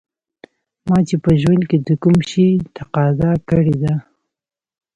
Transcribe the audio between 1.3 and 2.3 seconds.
ژوند کې د کوم